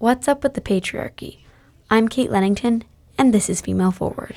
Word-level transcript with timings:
What's 0.00 0.28
up 0.28 0.44
with 0.44 0.54
the 0.54 0.60
patriarchy? 0.60 1.38
I'm 1.90 2.06
Kate 2.06 2.30
Lennington, 2.30 2.84
and 3.18 3.34
this 3.34 3.50
is 3.50 3.60
Female 3.60 3.90
Forward. 3.90 4.32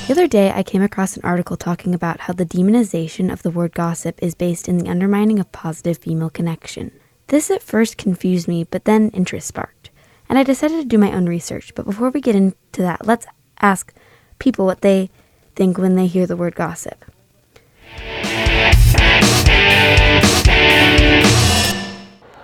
The 0.00 0.10
other 0.10 0.26
day, 0.26 0.52
I 0.54 0.62
came 0.62 0.82
across 0.82 1.16
an 1.16 1.24
article 1.24 1.56
talking 1.56 1.94
about 1.94 2.20
how 2.20 2.34
the 2.34 2.44
demonization 2.44 3.32
of 3.32 3.42
the 3.42 3.48
word 3.48 3.72
gossip 3.72 4.22
is 4.22 4.34
based 4.34 4.68
in 4.68 4.76
the 4.76 4.90
undermining 4.90 5.38
of 5.38 5.50
positive 5.50 5.96
female 5.96 6.28
connection. 6.28 6.92
This 7.28 7.50
at 7.50 7.62
first 7.62 7.96
confused 7.96 8.46
me, 8.46 8.64
but 8.64 8.84
then 8.84 9.08
interest 9.14 9.48
sparked, 9.48 9.88
and 10.28 10.38
I 10.38 10.42
decided 10.42 10.76
to 10.82 10.84
do 10.86 10.98
my 10.98 11.10
own 11.12 11.24
research. 11.24 11.74
But 11.74 11.86
before 11.86 12.10
we 12.10 12.20
get 12.20 12.36
into 12.36 12.82
that, 12.82 13.06
let's 13.06 13.26
ask 13.62 13.94
people 14.38 14.66
what 14.66 14.82
they 14.82 15.08
think 15.56 15.78
when 15.78 15.96
they 15.96 16.06
hear 16.06 16.26
the 16.26 16.36
word 16.36 16.54
gossip. 16.54 17.02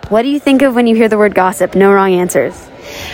What 0.08 0.22
do 0.22 0.28
you 0.28 0.40
think 0.40 0.62
of 0.62 0.74
when 0.74 0.86
you 0.86 0.96
hear 0.96 1.08
the 1.08 1.18
word 1.18 1.34
gossip? 1.34 1.74
No 1.74 1.92
wrong 1.92 2.14
answers. 2.14 2.54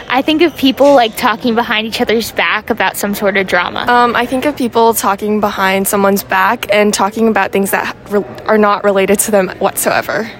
I 0.08 0.22
think 0.22 0.42
of 0.42 0.56
people 0.56 0.94
like 0.94 1.16
talking 1.16 1.56
behind 1.56 1.88
each 1.88 2.00
other's 2.00 2.30
back 2.30 2.70
about 2.70 2.96
some 2.96 3.16
sort 3.16 3.36
of 3.36 3.48
drama. 3.48 3.80
Um, 3.88 4.14
I 4.14 4.26
think 4.26 4.44
of 4.46 4.56
people 4.56 4.94
talking 4.94 5.40
behind 5.40 5.88
someone's 5.88 6.22
back 6.22 6.72
and 6.72 6.94
talking 6.94 7.26
about 7.26 7.50
things 7.50 7.72
that 7.72 7.96
re- 8.10 8.24
are 8.46 8.58
not 8.58 8.84
related 8.84 9.18
to 9.20 9.32
them 9.32 9.48
whatsoever. 9.58 10.30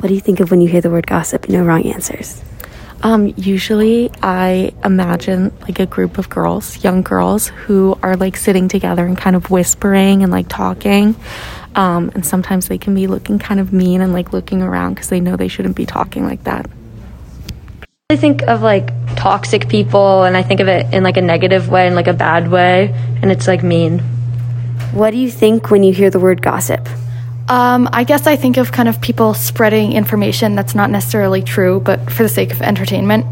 What 0.00 0.08
do 0.08 0.14
you 0.14 0.20
think 0.20 0.40
of 0.40 0.50
when 0.50 0.62
you 0.62 0.68
hear 0.68 0.80
the 0.80 0.88
word 0.88 1.06
gossip? 1.06 1.50
No 1.50 1.62
wrong 1.62 1.84
answers. 1.84 2.42
Um, 3.02 3.34
usually, 3.36 4.10
I 4.22 4.72
imagine 4.84 5.52
like 5.62 5.78
a 5.78 5.86
group 5.86 6.16
of 6.16 6.30
girls, 6.30 6.82
young 6.82 7.02
girls, 7.02 7.48
who 7.48 7.98
are 8.02 8.16
like 8.16 8.36
sitting 8.36 8.68
together 8.68 9.04
and 9.04 9.18
kind 9.18 9.36
of 9.36 9.50
whispering 9.50 10.22
and 10.22 10.32
like 10.32 10.48
talking. 10.48 11.16
Um, 11.74 12.10
and 12.14 12.24
sometimes 12.24 12.68
they 12.68 12.78
can 12.78 12.94
be 12.94 13.06
looking 13.06 13.38
kind 13.38 13.58
of 13.58 13.72
mean 13.72 14.00
and 14.00 14.12
like 14.12 14.32
looking 14.32 14.62
around 14.62 14.94
because 14.94 15.08
they 15.08 15.20
know 15.20 15.36
they 15.36 15.48
shouldn't 15.48 15.76
be 15.76 15.86
talking 15.86 16.26
like 16.26 16.44
that. 16.44 16.68
I 18.10 18.16
think 18.16 18.42
of 18.42 18.60
like 18.60 18.90
toxic 19.16 19.68
people 19.68 20.24
and 20.24 20.36
I 20.36 20.42
think 20.42 20.60
of 20.60 20.68
it 20.68 20.92
in 20.92 21.02
like 21.02 21.16
a 21.16 21.22
negative 21.22 21.70
way 21.70 21.86
and 21.86 21.96
like 21.96 22.08
a 22.08 22.12
bad 22.12 22.50
way 22.50 22.94
and 23.22 23.32
it's 23.32 23.48
like 23.48 23.62
mean. 23.62 24.00
What 24.92 25.12
do 25.12 25.16
you 25.16 25.30
think 25.30 25.70
when 25.70 25.82
you 25.82 25.94
hear 25.94 26.10
the 26.10 26.20
word 26.20 26.42
gossip? 26.42 26.86
Um, 27.48 27.88
I 27.92 28.04
guess 28.04 28.26
I 28.26 28.36
think 28.36 28.58
of 28.58 28.70
kind 28.70 28.88
of 28.88 29.00
people 29.00 29.32
spreading 29.32 29.92
information 29.92 30.54
that's 30.54 30.74
not 30.74 30.90
necessarily 30.90 31.42
true, 31.42 31.80
but 31.80 32.12
for 32.12 32.22
the 32.22 32.28
sake 32.28 32.52
of 32.52 32.60
entertainment. 32.60 33.24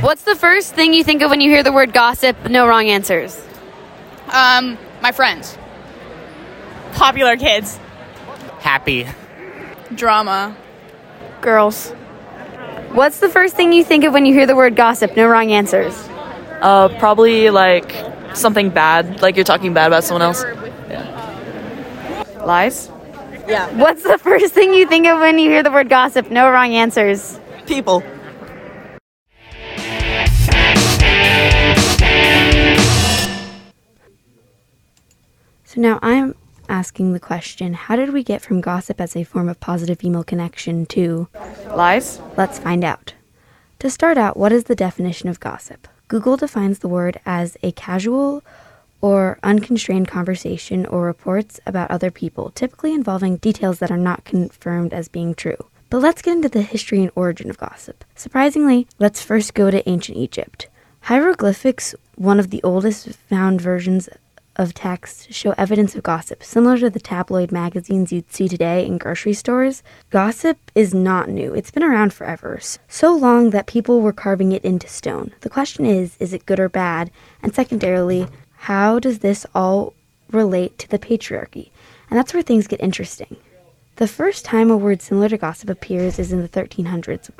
What's 0.00 0.22
the 0.24 0.34
first 0.34 0.74
thing 0.74 0.94
you 0.94 1.04
think 1.04 1.22
of 1.22 1.30
when 1.30 1.40
you 1.40 1.50
hear 1.50 1.62
the 1.62 1.72
word 1.72 1.92
gossip? 1.92 2.48
No 2.48 2.66
wrong 2.66 2.88
answers. 2.88 3.38
Um, 4.32 4.78
my 5.00 5.12
friends. 5.12 5.56
Popular 6.92 7.36
kids. 7.36 7.78
Happy. 8.60 9.06
Drama. 9.94 10.56
Girls. 11.40 11.90
What's 12.92 13.20
the 13.20 13.28
first 13.28 13.56
thing 13.56 13.72
you 13.72 13.84
think 13.84 14.04
of 14.04 14.12
when 14.12 14.26
you 14.26 14.34
hear 14.34 14.46
the 14.46 14.54
word 14.54 14.76
gossip? 14.76 15.16
No 15.16 15.26
wrong 15.26 15.50
answers. 15.50 15.94
Uh, 16.60 16.88
probably 16.98 17.50
like 17.50 17.94
something 18.34 18.70
bad, 18.70 19.20
like 19.22 19.36
you're 19.36 19.44
talking 19.44 19.74
bad 19.74 19.86
about 19.88 20.04
someone 20.04 20.22
else. 20.22 20.44
Yeah. 20.88 22.44
Lies? 22.44 22.90
Yeah. 23.48 23.68
What's 23.76 24.02
the 24.02 24.18
first 24.18 24.54
thing 24.54 24.72
you 24.72 24.86
think 24.86 25.06
of 25.06 25.18
when 25.18 25.38
you 25.38 25.50
hear 25.50 25.62
the 25.62 25.70
word 25.70 25.88
gossip? 25.88 26.30
No 26.30 26.50
wrong 26.50 26.74
answers. 26.74 27.40
People. 27.66 28.02
So 35.64 35.80
now 35.80 35.98
I'm 36.02 36.34
asking 36.72 37.12
the 37.12 37.20
question 37.20 37.74
how 37.74 37.94
did 37.94 38.12
we 38.12 38.24
get 38.24 38.40
from 38.40 38.62
gossip 38.62 39.00
as 39.00 39.14
a 39.14 39.22
form 39.22 39.48
of 39.48 39.60
positive 39.60 39.98
female 39.98 40.24
connection 40.24 40.86
to 40.86 41.28
Lies? 41.68 42.20
Let's 42.36 42.58
find 42.58 42.82
out. 42.82 43.12
To 43.80 43.90
start 43.90 44.16
out, 44.16 44.36
what 44.36 44.52
is 44.52 44.64
the 44.64 44.74
definition 44.74 45.28
of 45.28 45.38
gossip? 45.38 45.86
Google 46.08 46.36
defines 46.36 46.78
the 46.78 46.88
word 46.88 47.20
as 47.26 47.56
a 47.62 47.72
casual 47.72 48.42
or 49.02 49.38
unconstrained 49.42 50.08
conversation 50.08 50.86
or 50.86 51.02
reports 51.02 51.60
about 51.66 51.90
other 51.90 52.10
people, 52.10 52.50
typically 52.50 52.94
involving 52.94 53.36
details 53.36 53.78
that 53.80 53.90
are 53.90 53.98
not 53.98 54.24
confirmed 54.24 54.94
as 54.94 55.08
being 55.08 55.34
true. 55.34 55.66
But 55.90 56.00
let's 56.00 56.22
get 56.22 56.36
into 56.36 56.48
the 56.48 56.62
history 56.62 57.02
and 57.02 57.10
origin 57.14 57.50
of 57.50 57.58
gossip. 57.58 58.04
Surprisingly, 58.14 58.86
let's 58.98 59.22
first 59.22 59.52
go 59.52 59.70
to 59.70 59.86
ancient 59.86 60.16
Egypt. 60.16 60.68
Hieroglyphics, 61.02 61.94
one 62.14 62.38
of 62.38 62.50
the 62.50 62.62
oldest 62.62 63.08
found 63.10 63.60
versions 63.60 64.08
of 64.56 64.74
text, 64.74 65.32
show 65.32 65.52
evidence 65.58 65.94
of 65.94 66.02
gossip. 66.02 66.42
Similar 66.42 66.78
to 66.78 66.90
the 66.90 67.00
tabloid 67.00 67.50
magazines 67.50 68.12
you'd 68.12 68.32
see 68.32 68.48
today 68.48 68.84
in 68.86 68.98
grocery 68.98 69.32
stores, 69.32 69.82
gossip 70.10 70.58
is 70.74 70.92
not 70.92 71.28
new. 71.28 71.54
It's 71.54 71.70
been 71.70 71.82
around 71.82 72.12
forever. 72.12 72.60
So 72.88 73.14
long 73.14 73.50
that 73.50 73.66
people 73.66 74.00
were 74.00 74.12
carving 74.12 74.52
it 74.52 74.64
into 74.64 74.88
stone. 74.88 75.32
The 75.40 75.50
question 75.50 75.86
is 75.86 76.16
is 76.18 76.32
it 76.32 76.46
good 76.46 76.60
or 76.60 76.68
bad? 76.68 77.10
And 77.42 77.54
secondarily, 77.54 78.26
how 78.56 78.98
does 78.98 79.20
this 79.20 79.46
all 79.54 79.94
relate 80.30 80.78
to 80.78 80.88
the 80.88 80.98
patriarchy? 80.98 81.70
And 82.10 82.18
that's 82.18 82.34
where 82.34 82.42
things 82.42 82.66
get 82.66 82.80
interesting. 82.80 83.36
The 83.96 84.08
first 84.08 84.44
time 84.44 84.70
a 84.70 84.76
word 84.76 85.02
similar 85.02 85.28
to 85.28 85.38
gossip 85.38 85.70
appears 85.70 86.18
is 86.18 86.32
in 86.32 86.42
the 86.42 86.48
1300s 86.48 87.30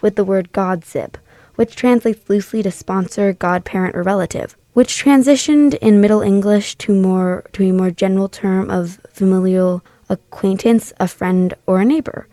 with 0.00 0.16
the 0.16 0.24
word 0.24 0.52
godsip, 0.52 1.16
which 1.54 1.76
translates 1.76 2.28
loosely 2.28 2.62
to 2.62 2.70
sponsor, 2.70 3.32
godparent, 3.32 3.94
or 3.94 4.02
relative, 4.02 4.56
which 4.72 5.02
transitioned 5.02 5.74
in 5.78 6.00
Middle 6.00 6.20
English 6.20 6.76
to 6.76 6.94
more 6.94 7.44
to 7.52 7.64
a 7.64 7.72
more 7.72 7.90
general 7.90 8.28
term 8.28 8.70
of 8.70 9.00
familial 9.12 9.82
acquaintance, 10.08 10.92
a 11.00 11.08
friend, 11.08 11.54
or 11.66 11.80
a 11.80 11.84
neighbor. 11.84 12.26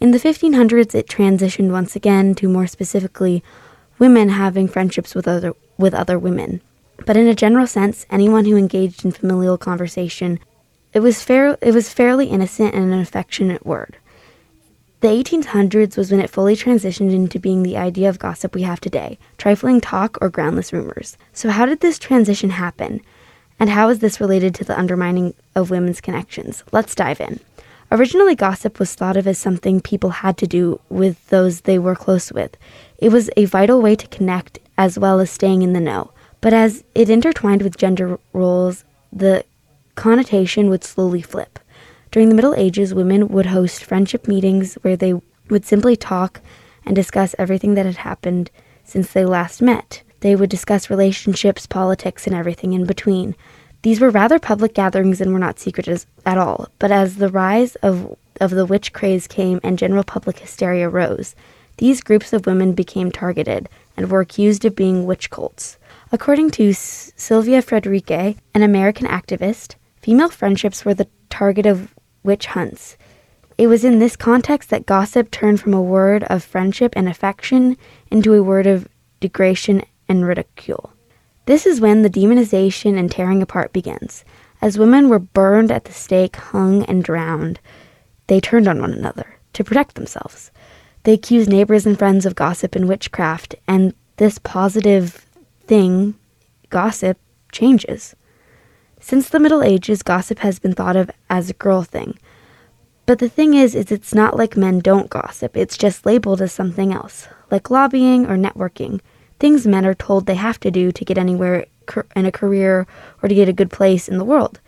In 0.00 0.10
the 0.10 0.18
1500s, 0.18 0.94
it 0.94 1.06
transitioned 1.06 1.70
once 1.70 1.94
again 1.94 2.34
to 2.36 2.48
more 2.48 2.66
specifically 2.66 3.42
women 3.98 4.30
having 4.30 4.66
friendships 4.66 5.14
with 5.14 5.28
other 5.28 5.54
with 5.78 5.94
other 5.94 6.18
women. 6.18 6.60
But 7.06 7.16
in 7.16 7.26
a 7.26 7.34
general 7.34 7.66
sense, 7.66 8.06
anyone 8.10 8.44
who 8.44 8.56
engaged 8.56 9.04
in 9.04 9.12
familial 9.12 9.58
conversation, 9.58 10.40
it 10.92 11.00
was 11.00 11.22
fair 11.22 11.56
it 11.60 11.72
was 11.74 11.92
fairly 11.92 12.26
innocent 12.26 12.74
and 12.74 12.92
an 12.92 13.00
affectionate 13.00 13.64
word. 13.64 13.96
The 15.02 15.08
1800s 15.08 15.96
was 15.96 16.12
when 16.12 16.20
it 16.20 16.30
fully 16.30 16.54
transitioned 16.54 17.12
into 17.12 17.40
being 17.40 17.64
the 17.64 17.76
idea 17.76 18.08
of 18.08 18.20
gossip 18.20 18.54
we 18.54 18.62
have 18.62 18.80
today 18.80 19.18
trifling 19.36 19.80
talk 19.80 20.16
or 20.20 20.30
groundless 20.30 20.72
rumors. 20.72 21.18
So, 21.32 21.50
how 21.50 21.66
did 21.66 21.80
this 21.80 21.98
transition 21.98 22.50
happen? 22.50 23.00
And 23.58 23.68
how 23.68 23.88
is 23.88 23.98
this 23.98 24.20
related 24.20 24.54
to 24.54 24.64
the 24.64 24.78
undermining 24.78 25.34
of 25.56 25.70
women's 25.70 26.00
connections? 26.00 26.62
Let's 26.70 26.94
dive 26.94 27.20
in. 27.20 27.40
Originally, 27.90 28.36
gossip 28.36 28.78
was 28.78 28.94
thought 28.94 29.16
of 29.16 29.26
as 29.26 29.38
something 29.38 29.80
people 29.80 30.10
had 30.10 30.36
to 30.38 30.46
do 30.46 30.78
with 30.88 31.26
those 31.30 31.62
they 31.62 31.80
were 31.80 31.96
close 31.96 32.30
with. 32.30 32.56
It 32.98 33.08
was 33.08 33.28
a 33.36 33.46
vital 33.46 33.82
way 33.82 33.96
to 33.96 34.06
connect 34.06 34.60
as 34.78 35.00
well 35.00 35.18
as 35.18 35.32
staying 35.32 35.62
in 35.62 35.72
the 35.72 35.80
know. 35.80 36.12
But 36.40 36.52
as 36.52 36.84
it 36.94 37.10
intertwined 37.10 37.62
with 37.62 37.76
gender 37.76 38.20
roles, 38.32 38.84
the 39.12 39.44
connotation 39.96 40.70
would 40.70 40.84
slowly 40.84 41.22
flip. 41.22 41.58
During 42.12 42.28
the 42.28 42.34
Middle 42.34 42.54
Ages, 42.54 42.92
women 42.92 43.28
would 43.28 43.46
host 43.46 43.82
friendship 43.82 44.28
meetings 44.28 44.74
where 44.82 44.98
they 44.98 45.14
would 45.48 45.64
simply 45.64 45.96
talk 45.96 46.42
and 46.84 46.94
discuss 46.94 47.34
everything 47.38 47.72
that 47.72 47.86
had 47.86 47.96
happened 47.96 48.50
since 48.84 49.10
they 49.10 49.24
last 49.24 49.62
met. 49.62 50.02
They 50.20 50.36
would 50.36 50.50
discuss 50.50 50.90
relationships, 50.90 51.66
politics, 51.66 52.26
and 52.26 52.36
everything 52.36 52.74
in 52.74 52.84
between. 52.84 53.34
These 53.80 53.98
were 53.98 54.10
rather 54.10 54.38
public 54.38 54.74
gatherings 54.74 55.22
and 55.22 55.32
were 55.32 55.38
not 55.38 55.58
secret 55.58 55.88
as, 55.88 56.06
at 56.26 56.36
all. 56.36 56.68
But 56.78 56.92
as 56.92 57.16
the 57.16 57.30
rise 57.30 57.76
of, 57.76 58.14
of 58.42 58.50
the 58.50 58.66
witch 58.66 58.92
craze 58.92 59.26
came 59.26 59.58
and 59.62 59.78
general 59.78 60.04
public 60.04 60.38
hysteria 60.38 60.90
rose, 60.90 61.34
these 61.78 62.02
groups 62.02 62.34
of 62.34 62.44
women 62.44 62.74
became 62.74 63.10
targeted 63.10 63.70
and 63.96 64.10
were 64.10 64.20
accused 64.20 64.66
of 64.66 64.76
being 64.76 65.06
witch 65.06 65.30
cults. 65.30 65.78
According 66.12 66.50
to 66.52 66.68
S- 66.68 67.10
Silvia 67.16 67.62
Federici, 67.62 68.36
an 68.54 68.62
American 68.62 69.06
activist, 69.06 69.76
female 70.02 70.28
friendships 70.28 70.84
were 70.84 70.92
the 70.92 71.08
target 71.30 71.64
of 71.64 71.94
witch 72.22 72.46
hunts. 72.46 72.96
It 73.58 73.66
was 73.66 73.84
in 73.84 73.98
this 73.98 74.16
context 74.16 74.70
that 74.70 74.86
gossip 74.86 75.30
turned 75.30 75.60
from 75.60 75.74
a 75.74 75.82
word 75.82 76.24
of 76.24 76.42
friendship 76.42 76.92
and 76.96 77.08
affection 77.08 77.76
into 78.10 78.34
a 78.34 78.42
word 78.42 78.66
of 78.66 78.88
degradation 79.20 79.82
and 80.08 80.26
ridicule. 80.26 80.92
This 81.46 81.66
is 81.66 81.80
when 81.80 82.02
the 82.02 82.10
demonization 82.10 82.98
and 82.98 83.10
tearing 83.10 83.42
apart 83.42 83.72
begins. 83.72 84.24
As 84.60 84.78
women 84.78 85.08
were 85.08 85.18
burned 85.18 85.72
at 85.72 85.84
the 85.84 85.92
stake, 85.92 86.36
hung, 86.36 86.84
and 86.84 87.02
drowned, 87.02 87.60
they 88.28 88.40
turned 88.40 88.68
on 88.68 88.80
one 88.80 88.92
another 88.92 89.38
to 89.54 89.64
protect 89.64 89.96
themselves. 89.96 90.50
They 91.02 91.14
accused 91.14 91.50
neighbors 91.50 91.84
and 91.84 91.98
friends 91.98 92.24
of 92.24 92.36
gossip 92.36 92.76
and 92.76 92.88
witchcraft, 92.88 93.56
and 93.66 93.92
this 94.18 94.38
positive 94.38 95.26
thing, 95.66 96.14
gossip, 96.70 97.18
changes. 97.50 98.14
Since 99.04 99.28
the 99.28 99.40
Middle 99.40 99.64
Ages, 99.64 100.04
gossip 100.04 100.38
has 100.38 100.60
been 100.60 100.74
thought 100.74 100.94
of 100.94 101.10
as 101.28 101.50
a 101.50 101.54
girl 101.54 101.82
thing. 101.82 102.16
But 103.04 103.18
the 103.18 103.28
thing 103.28 103.52
is, 103.52 103.74
is 103.74 103.90
it's 103.90 104.14
not 104.14 104.36
like 104.36 104.56
men 104.56 104.78
don't 104.78 105.10
gossip. 105.10 105.56
It's 105.56 105.76
just 105.76 106.06
labeled 106.06 106.40
as 106.40 106.52
something 106.52 106.92
else, 106.92 107.26
like 107.50 107.68
lobbying 107.68 108.26
or 108.26 108.36
networking, 108.36 109.00
things 109.40 109.66
men 109.66 109.84
are 109.84 109.92
told 109.92 110.26
they 110.26 110.36
have 110.36 110.60
to 110.60 110.70
do 110.70 110.92
to 110.92 111.04
get 111.04 111.18
anywhere 111.18 111.66
in 112.14 112.26
a 112.26 112.30
career 112.30 112.86
or 113.20 113.28
to 113.28 113.34
get 113.34 113.48
a 113.48 113.52
good 113.52 113.72
place 113.72 114.08
in 114.08 114.18
the 114.18 114.24
world. 114.24 114.60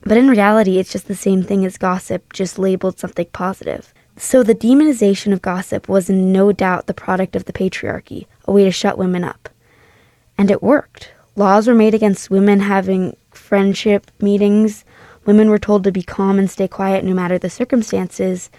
But 0.00 0.16
in 0.16 0.28
reality, 0.28 0.78
it's 0.78 0.90
just 0.90 1.06
the 1.06 1.14
same 1.14 1.44
thing 1.44 1.64
as 1.64 1.78
gossip, 1.78 2.32
just 2.32 2.58
labeled 2.58 2.98
something 2.98 3.26
positive. 3.32 3.94
So 4.16 4.42
the 4.42 4.56
demonization 4.56 5.32
of 5.32 5.40
gossip 5.40 5.88
was 5.88 6.10
no 6.10 6.50
doubt 6.50 6.88
the 6.88 6.94
product 6.94 7.36
of 7.36 7.44
the 7.44 7.52
patriarchy, 7.52 8.26
a 8.44 8.50
way 8.50 8.64
to 8.64 8.72
shut 8.72 8.98
women 8.98 9.22
up. 9.22 9.48
And 10.36 10.50
it 10.50 10.64
worked. 10.64 11.12
Laws 11.38 11.68
were 11.68 11.74
made 11.74 11.94
against 11.94 12.30
women 12.30 12.58
having 12.58 13.16
friendship 13.30 14.10
meetings. 14.20 14.84
Women 15.24 15.50
were 15.50 15.58
told 15.60 15.84
to 15.84 15.92
be 15.92 16.02
calm 16.02 16.36
and 16.36 16.50
stay 16.50 16.66
quiet 16.66 17.04
no 17.04 17.14
matter 17.14 17.38
the 17.38 17.48
circumstances. 17.48 18.50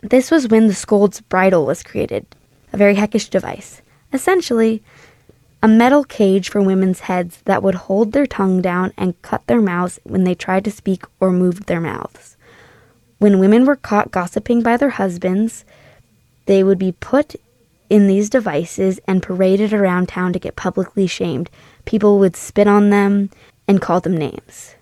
This 0.00 0.30
was 0.30 0.46
when 0.46 0.68
the 0.68 0.74
scold's 0.74 1.20
bridle 1.20 1.66
was 1.66 1.82
created, 1.82 2.24
a 2.72 2.76
very 2.76 2.94
heckish 2.94 3.28
device. 3.28 3.82
Essentially, 4.12 4.80
a 5.60 5.66
metal 5.66 6.04
cage 6.04 6.50
for 6.50 6.62
women's 6.62 7.00
heads 7.00 7.42
that 7.46 7.64
would 7.64 7.74
hold 7.74 8.12
their 8.12 8.26
tongue 8.26 8.62
down 8.62 8.92
and 8.96 9.20
cut 9.22 9.44
their 9.48 9.60
mouths 9.60 9.98
when 10.04 10.22
they 10.22 10.36
tried 10.36 10.64
to 10.66 10.70
speak 10.70 11.02
or 11.18 11.32
moved 11.32 11.66
their 11.66 11.80
mouths. 11.80 12.36
When 13.18 13.40
women 13.40 13.66
were 13.66 13.74
caught 13.74 14.12
gossiping 14.12 14.62
by 14.62 14.76
their 14.76 14.90
husbands, 14.90 15.64
they 16.44 16.62
would 16.62 16.78
be 16.78 16.92
put 16.92 17.34
in 17.88 18.06
these 18.06 18.30
devices 18.30 19.00
and 19.06 19.22
paraded 19.22 19.72
around 19.72 20.08
town 20.08 20.32
to 20.32 20.38
get 20.38 20.56
publicly 20.56 21.06
shamed. 21.06 21.50
People 21.84 22.18
would 22.18 22.36
spit 22.36 22.66
on 22.66 22.90
them 22.90 23.30
and 23.68 23.80
call 23.80 24.00
them 24.00 24.16
names. 24.16 24.74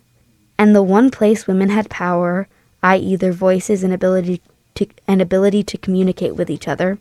And 0.59 0.75
the 0.75 0.83
one 0.83 1.11
place 1.11 1.47
women 1.47 1.71
had 1.71 1.91
power, 1.91 2.49
i.e., 2.83 3.17
their 3.17 3.33
voices 3.33 3.83
and 3.83 3.93
ability 3.93 4.41
to, 4.75 4.87
and 5.07 5.21
ability 5.21 5.63
to 5.65 5.79
communicate 5.79 6.37
with 6.37 6.51
each 6.51 6.69
other, 6.69 6.99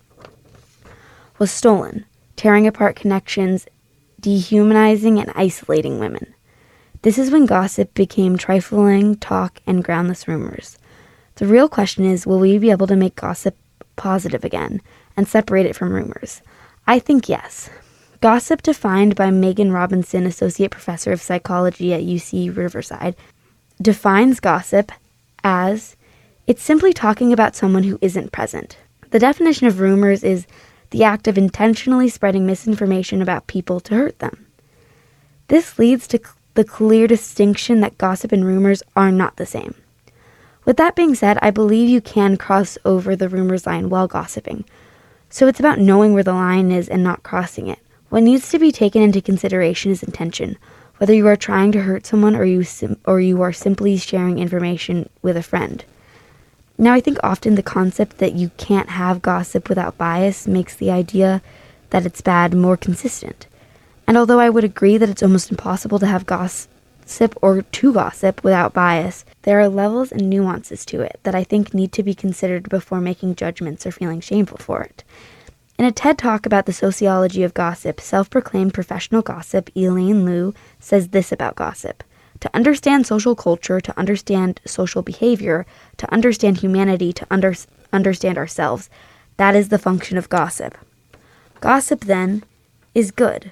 was 1.39 1.51
stolen, 1.51 2.05
tearing 2.35 2.67
apart 2.67 2.95
connections 2.95 3.67
dehumanizing 4.23 5.19
and 5.19 5.31
isolating 5.35 5.99
women. 5.99 6.33
This 7.03 7.17
is 7.17 7.29
when 7.29 7.45
gossip 7.45 7.93
became 7.93 8.37
trifling 8.37 9.17
talk 9.17 9.59
and 9.67 9.83
groundless 9.83 10.27
rumors. 10.27 10.77
The 11.35 11.45
real 11.45 11.67
question 11.67 12.05
is 12.05 12.25
will 12.25 12.39
we 12.39 12.57
be 12.57 12.71
able 12.71 12.87
to 12.87 12.95
make 12.95 13.15
gossip 13.15 13.57
positive 13.95 14.45
again 14.45 14.81
and 15.15 15.27
separate 15.27 15.65
it 15.65 15.75
from 15.75 15.93
rumors? 15.93 16.41
I 16.87 16.99
think 16.99 17.29
yes. 17.29 17.69
Gossip, 18.21 18.61
defined 18.61 19.15
by 19.15 19.31
Megan 19.31 19.71
Robinson, 19.71 20.25
Associate 20.25 20.71
Professor 20.71 21.11
of 21.11 21.21
Psychology 21.21 21.93
at 21.93 22.01
UC 22.01 22.55
Riverside, 22.55 23.15
defines 23.81 24.39
gossip 24.39 24.91
as 25.43 25.95
it's 26.47 26.63
simply 26.63 26.93
talking 26.93 27.33
about 27.33 27.55
someone 27.55 27.83
who 27.83 27.99
isn't 28.01 28.31
present. 28.31 28.77
The 29.11 29.19
definition 29.19 29.67
of 29.67 29.79
rumors 29.79 30.23
is 30.23 30.47
the 30.89 31.03
act 31.03 31.27
of 31.27 31.37
intentionally 31.37 32.09
spreading 32.09 32.45
misinformation 32.45 33.21
about 33.21 33.47
people 33.47 33.79
to 33.81 33.95
hurt 33.95 34.19
them. 34.19 34.45
This 35.47 35.77
leads 35.77 36.07
to 36.07 36.19
the 36.53 36.63
clear 36.63 37.07
distinction 37.07 37.81
that 37.81 37.97
gossip 37.97 38.31
and 38.31 38.45
rumors 38.45 38.83
are 38.95 39.11
not 39.11 39.37
the 39.37 39.45
same. 39.45 39.75
With 40.65 40.77
that 40.77 40.95
being 40.95 41.15
said, 41.15 41.37
I 41.41 41.51
believe 41.51 41.89
you 41.89 41.99
can 41.99 42.37
cross 42.37 42.77
over 42.85 43.15
the 43.15 43.27
rumors 43.27 43.65
line 43.65 43.89
while 43.89 44.07
gossiping. 44.07 44.65
So 45.33 45.47
it's 45.47 45.59
about 45.59 45.79
knowing 45.79 46.13
where 46.13 46.21
the 46.21 46.31
line 46.31 46.71
is 46.71 46.87
and 46.87 47.03
not 47.03 47.23
crossing 47.23 47.65
it. 47.65 47.79
What 48.09 48.21
needs 48.21 48.51
to 48.51 48.59
be 48.59 48.71
taken 48.71 49.01
into 49.01 49.19
consideration 49.19 49.89
is 49.91 50.03
intention, 50.03 50.59
whether 50.97 51.11
you 51.11 51.25
are 51.25 51.35
trying 51.35 51.71
to 51.71 51.81
hurt 51.81 52.05
someone 52.05 52.35
or 52.35 52.45
you 52.45 52.63
sim- 52.63 52.99
or 53.07 53.19
you 53.19 53.41
are 53.41 53.51
simply 53.51 53.97
sharing 53.97 54.37
information 54.37 55.09
with 55.23 55.35
a 55.35 55.41
friend. 55.41 55.83
Now, 56.77 56.93
I 56.93 56.99
think 56.99 57.17
often 57.23 57.55
the 57.55 57.63
concept 57.63 58.19
that 58.19 58.33
you 58.33 58.51
can't 58.57 58.89
have 58.89 59.23
gossip 59.23 59.69
without 59.69 59.97
bias 59.97 60.45
makes 60.45 60.75
the 60.75 60.91
idea 60.91 61.41
that 61.89 62.05
it's 62.05 62.21
bad 62.21 62.53
more 62.53 62.77
consistent. 62.77 63.47
And 64.05 64.19
although 64.19 64.39
I 64.39 64.51
would 64.51 64.63
agree 64.63 64.97
that 64.97 65.09
it's 65.09 65.23
almost 65.23 65.49
impossible 65.49 65.97
to 65.97 66.05
have 66.05 66.27
gossip 67.13 67.37
or 67.43 67.61
to 67.61 67.93
gossip 67.93 68.43
without 68.43 68.73
bias, 68.73 69.23
there 69.43 69.59
are 69.59 69.69
levels 69.69 70.11
and 70.11 70.27
nuances 70.27 70.83
to 70.83 71.01
it 71.01 71.19
that 71.21 71.35
I 71.35 71.43
think 71.43 71.71
need 71.71 71.91
to 71.91 72.01
be 72.01 72.15
considered 72.15 72.69
before 72.69 72.99
making 72.99 73.35
judgments 73.35 73.85
or 73.85 73.91
feeling 73.91 74.19
shameful 74.19 74.57
for 74.57 74.81
it. 74.81 75.03
In 75.77 75.85
a 75.85 75.91
TED 75.91 76.17
talk 76.17 76.47
about 76.47 76.65
the 76.65 76.73
sociology 76.73 77.43
of 77.43 77.53
gossip, 77.53 78.01
self 78.01 78.31
proclaimed 78.31 78.73
professional 78.73 79.21
gossip 79.21 79.69
Elaine 79.75 80.25
Lui 80.25 80.55
says 80.79 81.09
this 81.09 81.31
about 81.31 81.55
gossip. 81.55 82.03
To 82.39 82.49
understand 82.51 83.05
social 83.05 83.35
culture, 83.35 83.79
to 83.79 83.95
understand 83.95 84.59
social 84.65 85.03
behavior, 85.03 85.67
to 85.97 86.11
understand 86.11 86.57
humanity, 86.57 87.13
to 87.13 87.27
under- 87.29 87.53
understand 87.91 88.39
ourselves, 88.39 88.89
that 89.37 89.55
is 89.55 89.69
the 89.69 89.77
function 89.77 90.17
of 90.17 90.29
gossip. 90.29 90.75
Gossip, 91.61 92.05
then, 92.05 92.43
is 92.95 93.11
good. 93.11 93.51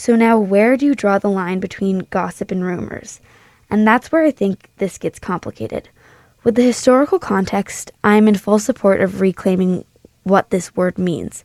So 0.00 0.16
now, 0.16 0.38
where 0.38 0.78
do 0.78 0.86
you 0.86 0.94
draw 0.94 1.18
the 1.18 1.28
line 1.28 1.60
between 1.60 2.06
gossip 2.08 2.50
and 2.50 2.64
rumors? 2.64 3.20
And 3.68 3.86
that's 3.86 4.10
where 4.10 4.24
I 4.24 4.30
think 4.30 4.70
this 4.78 4.96
gets 4.96 5.18
complicated. 5.18 5.90
With 6.42 6.54
the 6.54 6.62
historical 6.62 7.18
context, 7.18 7.92
I'm 8.02 8.26
in 8.26 8.36
full 8.36 8.58
support 8.58 9.02
of 9.02 9.20
reclaiming 9.20 9.84
what 10.22 10.48
this 10.48 10.74
word 10.74 10.96
means. 10.96 11.44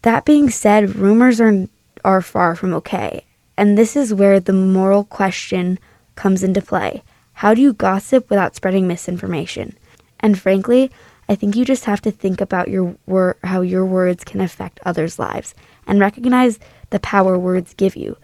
That 0.00 0.24
being 0.24 0.48
said, 0.48 0.96
rumors 0.96 1.42
are, 1.42 1.68
are 2.06 2.22
far 2.22 2.56
from 2.56 2.72
okay, 2.72 3.26
and 3.58 3.76
this 3.76 3.96
is 3.96 4.14
where 4.14 4.40
the 4.40 4.54
moral 4.54 5.04
question 5.04 5.78
comes 6.14 6.42
into 6.42 6.62
play. 6.62 7.02
How 7.34 7.52
do 7.52 7.60
you 7.60 7.74
gossip 7.74 8.30
without 8.30 8.56
spreading 8.56 8.88
misinformation? 8.88 9.76
And 10.20 10.40
frankly, 10.40 10.90
I 11.28 11.34
think 11.34 11.54
you 11.54 11.66
just 11.66 11.84
have 11.84 12.00
to 12.00 12.10
think 12.10 12.40
about 12.40 12.68
your 12.68 12.96
wor- 13.04 13.36
how 13.44 13.60
your 13.60 13.84
words 13.84 14.24
can 14.24 14.40
affect 14.40 14.80
others' 14.86 15.18
lives 15.18 15.54
and 15.86 16.00
recognize 16.00 16.58
the 16.90 17.00
power 17.00 17.38
words 17.38 17.74
give 17.74 17.96
you. 17.96 18.16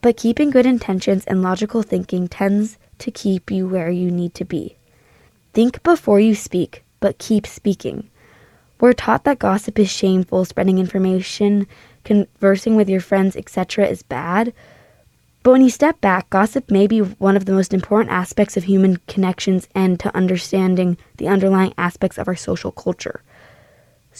But 0.00 0.16
keeping 0.16 0.50
good 0.50 0.66
intentions 0.66 1.24
and 1.26 1.42
logical 1.42 1.82
thinking 1.82 2.28
tends 2.28 2.78
to 2.98 3.10
keep 3.10 3.50
you 3.50 3.68
where 3.68 3.90
you 3.90 4.10
need 4.10 4.34
to 4.34 4.44
be. 4.44 4.76
Think 5.52 5.82
before 5.82 6.20
you 6.20 6.34
speak, 6.34 6.84
but 7.00 7.18
keep 7.18 7.46
speaking. 7.46 8.08
We're 8.80 8.92
taught 8.94 9.24
that 9.24 9.38
gossip 9.38 9.78
is 9.78 9.90
shameful, 9.90 10.44
spreading 10.44 10.78
information 10.78 11.66
conversing 12.04 12.76
with 12.76 12.88
your 12.88 13.00
friends, 13.00 13.36
etc., 13.36 13.86
is 13.86 14.02
bad. 14.02 14.52
But 15.42 15.52
when 15.52 15.62
you 15.62 15.70
step 15.70 16.00
back, 16.00 16.28
gossip 16.30 16.70
may 16.70 16.86
be 16.86 17.00
one 17.00 17.36
of 17.36 17.46
the 17.46 17.52
most 17.52 17.72
important 17.72 18.12
aspects 18.12 18.56
of 18.56 18.64
human 18.64 18.98
connections 19.08 19.68
and 19.74 19.98
to 20.00 20.14
understanding 20.14 20.98
the 21.16 21.28
underlying 21.28 21.72
aspects 21.78 22.18
of 22.18 22.28
our 22.28 22.36
social 22.36 22.72
culture. 22.72 23.22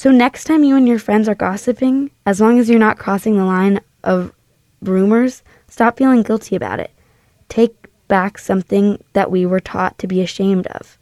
So, 0.01 0.11
next 0.11 0.45
time 0.45 0.65
you 0.65 0.77
and 0.77 0.89
your 0.89 0.99
friends 0.99 1.29
are 1.29 1.35
gossiping, 1.35 2.11
as 2.25 2.41
long 2.41 2.59
as 2.59 2.71
you're 2.71 2.79
not 2.79 2.99
crossing 2.99 3.37
the 3.37 3.45
line 3.45 3.81
of 4.03 4.33
rumors, 4.81 5.43
stop 5.69 5.99
feeling 5.99 6.23
guilty 6.23 6.57
about 6.57 6.81
it. 6.81 6.91
Take 7.51 7.77
back 8.09 8.39
something 8.39 9.05
that 9.13 9.31
we 9.31 9.45
were 9.45 9.61
taught 9.61 9.99
to 9.99 10.07
be 10.07 10.23
ashamed 10.23 10.67
of. 10.69 10.97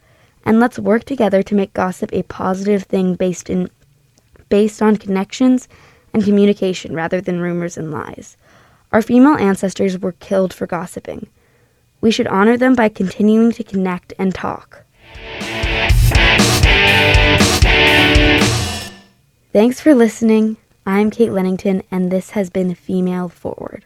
And 0.44 0.58
let's 0.58 0.80
work 0.80 1.04
together 1.04 1.44
to 1.44 1.54
make 1.54 1.72
gossip 1.74 2.12
a 2.12 2.24
positive 2.24 2.82
thing 2.82 3.14
based 3.14 3.48
in 3.48 3.70
based 4.48 4.82
on 4.82 4.96
connections 4.96 5.68
and 6.12 6.24
communication 6.24 6.92
rather 6.92 7.20
than 7.20 7.38
rumors 7.38 7.76
and 7.76 7.92
lies. 7.92 8.36
Our 8.90 9.00
female 9.00 9.36
ancestors 9.36 9.96
were 9.96 10.16
killed 10.18 10.52
for 10.52 10.66
gossiping. 10.66 11.28
We 12.00 12.10
should 12.10 12.26
honor 12.26 12.56
them 12.56 12.74
by 12.74 12.88
continuing 12.88 13.52
to 13.52 13.62
connect 13.62 14.12
and 14.18 14.34
talk. 14.34 14.84
Thanks 19.58 19.80
for 19.80 19.92
listening. 19.92 20.56
I'm 20.86 21.10
Kate 21.10 21.32
Lennington, 21.32 21.82
and 21.90 22.12
this 22.12 22.30
has 22.30 22.48
been 22.48 22.76
Female 22.76 23.28
Forward. 23.28 23.84